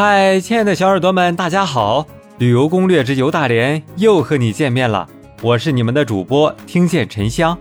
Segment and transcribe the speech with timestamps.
[0.00, 2.06] 嗨，亲爱的小耳朵们，大家好！
[2.38, 5.08] 旅游攻略之游大连又和你见面了，
[5.42, 7.58] 我是你们的主播听见沉香。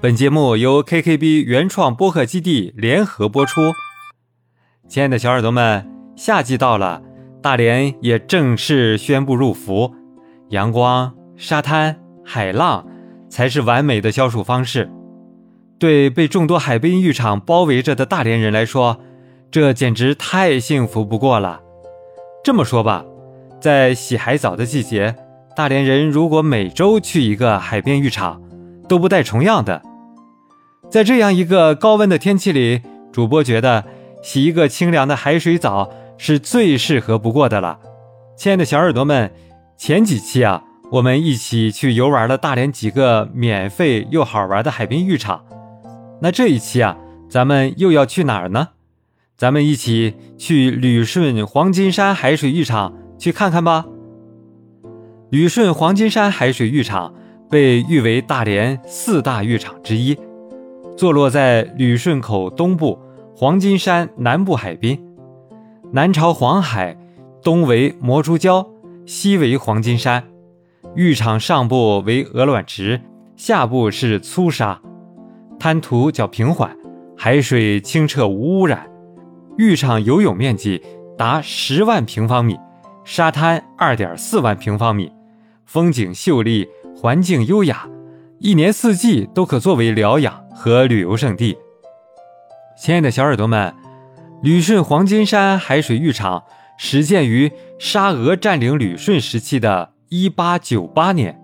[0.00, 3.70] 本节目由 KKB 原创播客基地联合播出。
[4.88, 7.00] 亲爱的小耳朵们，夏季到了，
[7.40, 9.94] 大连也正式宣布入伏，
[10.48, 12.84] 阳光、沙滩、海浪
[13.28, 14.90] 才是完美的消暑方式。
[15.78, 19.00] 对被众多海滨浴场包围着的大连人来说，
[19.50, 21.60] 这简直太幸福不过了。
[22.44, 23.04] 这么说吧，
[23.60, 25.16] 在洗海澡的季节，
[25.56, 28.40] 大连人如果每周去一个海边浴场，
[28.88, 29.82] 都不带重样的。
[30.88, 32.82] 在这样一个高温的天气里，
[33.12, 33.84] 主播觉得
[34.22, 37.78] 洗一个清凉的海水澡是最适合不过的了。
[38.36, 39.32] 亲爱的小耳朵们，
[39.76, 45.44] 前几期啊，我们一起去游玩了大连几个免费又好玩的海滨浴场。
[46.22, 46.96] 那这一期啊，
[47.28, 48.68] 咱们又要去哪儿呢？
[49.40, 53.86] 咱们一起去旅顺黄金山海水浴场去看看吧。
[55.30, 57.14] 旅顺黄金山海水浴场
[57.48, 60.14] 被誉为大连四大浴场之一，
[60.94, 62.98] 坐落在旅顺口东部
[63.34, 65.02] 黄金山南部海滨，
[65.90, 66.94] 南朝黄海，
[67.42, 68.68] 东为魔珠礁，
[69.06, 70.22] 西为黄金山。
[70.94, 73.00] 浴场上部为鹅卵石，
[73.36, 74.82] 下部是粗沙。
[75.58, 76.76] 滩涂较平缓，
[77.16, 78.86] 海水清澈无污染，
[79.60, 80.82] 浴场游泳面积
[81.18, 82.58] 达十万平方米，
[83.04, 85.12] 沙滩二点四万平方米，
[85.66, 87.86] 风景秀丽，环境优雅，
[88.38, 91.58] 一年四季都可作为疗养和旅游胜地。
[92.80, 93.74] 亲爱的小耳朵们，
[94.42, 96.42] 旅顺黄金山海水浴场
[96.78, 101.38] 始建于沙俄占领旅顺时期的一八九八年，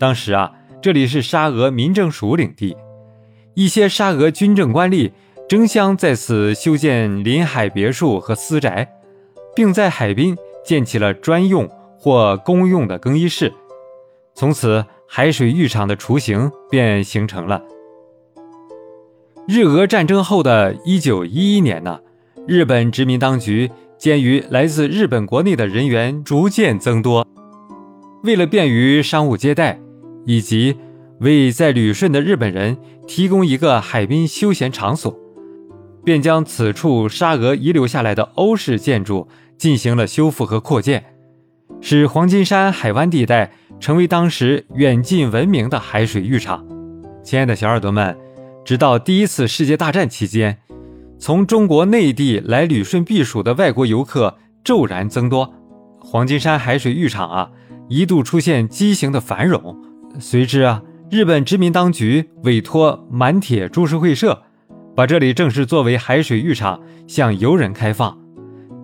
[0.00, 0.50] 当时啊，
[0.82, 2.76] 这里是沙俄民政署领地。
[3.54, 5.12] 一些沙俄军政官吏
[5.48, 8.88] 争相在此修建临海别墅和私宅，
[9.54, 13.52] 并在海滨建起了专用或公用的更衣室。
[14.34, 17.62] 从此，海水浴场的雏形便形成了。
[19.46, 22.00] 日俄战争后的一九一一年呢，
[22.48, 27.24] 日本殖民当局鉴于来自日本国内的人员逐渐增多，
[28.24, 29.78] 为了便于商务接待，
[30.24, 30.76] 以及
[31.20, 32.76] 为在旅顺的日本人
[33.06, 35.16] 提供一个海滨休闲场所，
[36.06, 39.26] 便将此处沙俄遗留下来的欧式建筑
[39.58, 41.04] 进行了修复和扩建，
[41.80, 43.50] 使黄金山海湾地带
[43.80, 46.64] 成为当时远近闻名的海水浴场。
[47.24, 48.16] 亲爱的小耳朵们，
[48.64, 50.58] 直到第一次世界大战期间，
[51.18, 55.52] 从中国内地来旅顺避暑的外国游客骤然增多，
[55.98, 57.50] 黄金山海水浴场啊
[57.88, 59.76] 一度出现畸形的繁荣，
[60.20, 60.84] 随之啊。
[61.10, 64.44] 日本殖民当局委托满铁株式会社，
[64.96, 68.16] 把这里正式作为海水浴场向游人开放。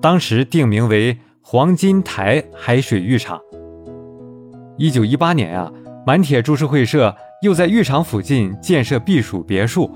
[0.00, 3.40] 当时定名为黄金台海水浴场。
[4.76, 5.72] 一九一八年啊，
[6.06, 9.90] 满铁株式会社又在浴场附近建设避暑别墅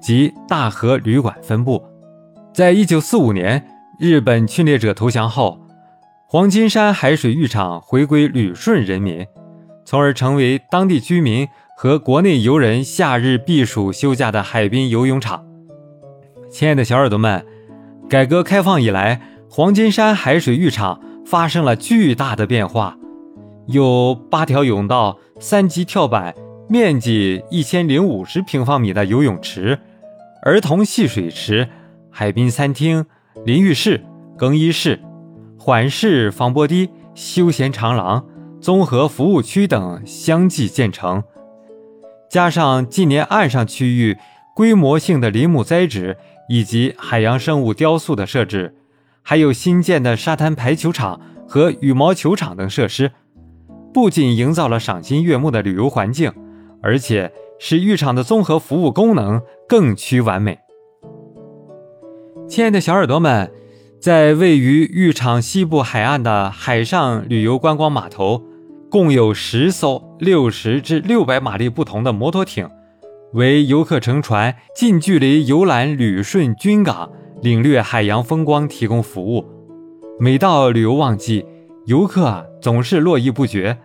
[0.00, 1.80] 及大和旅馆分部。
[2.52, 3.64] 在一九四五年，
[4.00, 5.60] 日本侵略者投降后，
[6.26, 9.24] 黄金山海水浴场回归旅顺人民，
[9.84, 11.46] 从而成为当地居民。
[11.74, 15.44] 和国内游人夏日避暑休假的海滨游泳场，
[16.52, 17.46] 亲爱的小耳朵们，
[18.10, 22.98] 改革开放以来，黄金山海水浴场发生了巨大的变化，
[23.68, 26.34] 有八条泳道、三级跳板、
[26.68, 29.78] 面积一千零五十平方米的游泳池、
[30.42, 31.66] 儿童戏水池、
[32.10, 33.06] 海滨餐厅、
[33.46, 34.04] 淋浴室、
[34.36, 35.00] 更衣室、
[35.58, 38.26] 缓式防波堤、休闲长廊、
[38.60, 41.24] 综合服务区等相继建成。
[42.28, 44.18] 加上近年岸上区域
[44.54, 46.18] 规模性的林木栽植
[46.52, 48.74] 以及海洋生物雕塑的设置，
[49.22, 51.18] 还有新建的沙滩排球场
[51.48, 53.12] 和羽毛球场等设施，
[53.94, 56.30] 不仅营造了赏心悦目的旅游环境，
[56.82, 60.58] 而且使浴场的综合服务功能更趋完美。
[62.46, 63.50] 亲爱的小耳朵们，
[63.98, 68.42] 在位于浴场西部海岸的海上旅游观光码头。
[68.90, 72.68] 共有十艘六十至六百马力不同的摩托艇，
[73.32, 79.44] 为游客乘船近距离游览旅顺军港，领略海洋风光提供服务。
[80.20, 81.46] 每到旅游旺季，
[81.86, 83.78] 游客啊总是络绎不绝。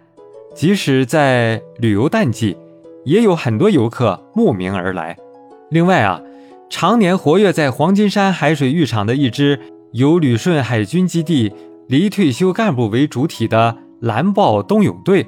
[0.53, 2.57] 即使在旅游淡季，
[3.05, 5.15] 也有很多游客慕名而来。
[5.69, 6.21] 另外啊，
[6.69, 9.59] 常年活跃在黄金山海水浴场的一支
[9.93, 11.53] 由旅顺海军基地
[11.87, 13.77] 离退休干部为主体的。
[13.99, 15.25] 蓝豹冬泳队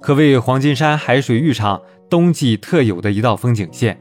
[0.00, 3.98] 可谓黄金山海水浴场冬季特有的一道风景线。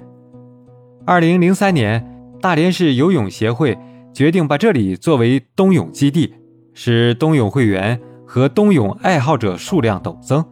[1.06, 2.06] 二零零三年，
[2.42, 3.78] 大连市游泳协会
[4.14, 6.34] 决定把这里作为冬泳基地，
[6.74, 10.44] 使冬泳会员和冬泳爱好者数量陡增。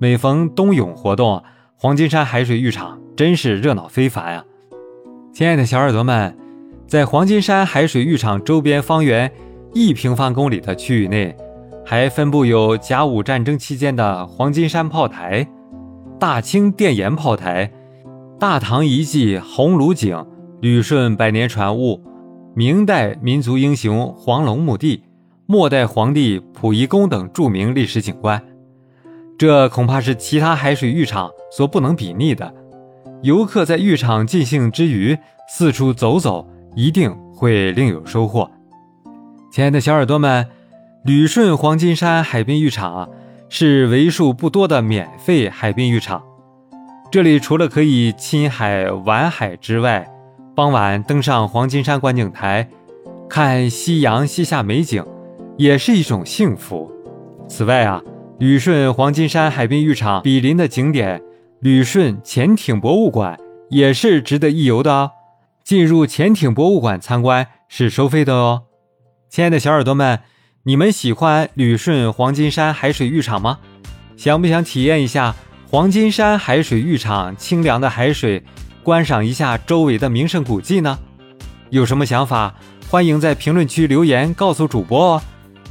[0.00, 1.42] 每逢冬泳活动，
[1.76, 4.44] 黄金山海水浴场真是热闹非凡啊！
[5.32, 6.36] 亲爱的小耳朵们，
[6.86, 9.30] 在黄金山海水浴场周边方圆
[9.74, 11.36] 一平方公里的区域内，
[11.84, 15.46] 还分布有甲午战争期间的黄金山炮台、
[16.18, 17.70] 大清电岩炮台、
[18.40, 20.26] 大唐遗迹红炉井、
[20.60, 22.02] 旅顺百年船坞、
[22.56, 25.04] 明代民族英雄黄龙墓地、
[25.46, 28.42] 末代皇帝溥仪宫等著名历史景观，
[29.38, 32.52] 这恐怕是其他海水浴场所不能比拟的。
[33.22, 35.16] 游客在浴场尽兴之余，
[35.48, 38.50] 四处走走，一定会另有收获。
[39.52, 40.48] 亲爱的小耳朵们，
[41.04, 43.08] 旅顺黄金山海滨浴场
[43.48, 46.22] 是为数不多的免费海滨浴场。
[47.10, 50.06] 这里除了可以亲海玩海之外，
[50.54, 52.68] 傍晚登上黄金山观景台，
[53.28, 55.04] 看夕阳西下美景，
[55.56, 56.90] 也是一种幸福。
[57.48, 58.02] 此外啊，
[58.38, 61.22] 旅顺黄金山海滨浴场毗邻的景点。
[61.60, 63.36] 旅顺潜艇博物馆
[63.70, 65.10] 也是值得一游的哦。
[65.64, 68.62] 进入潜艇博物馆参观是收费的哦。
[69.28, 70.20] 亲爱的小耳朵们，
[70.68, 73.58] 你们喜欢旅顺黄金山海水浴场吗？
[74.18, 75.34] 想不想体验一下
[75.70, 78.44] 黄金山海水浴场清凉的海水，
[78.82, 80.98] 观赏一下周围的名胜古迹呢？
[81.70, 82.54] 有什么想法，
[82.86, 85.22] 欢迎在评论区留言告诉主播哦。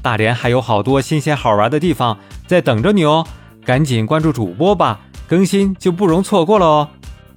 [0.01, 2.17] 大连还有好多新鲜好玩的地方
[2.47, 3.23] 在等着你哦，
[3.63, 5.01] 赶紧关注主播吧。
[5.27, 6.89] 更新就不容错过了哦！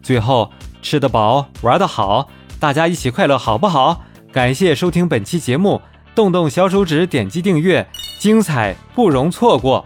[0.02, 4.06] 最后吃得饱，玩得好，大家一起快乐好不好？
[4.32, 5.82] 感谢收听本期节目，
[6.14, 7.86] 动动小手指点击订阅，
[8.18, 9.84] 精彩不容错过。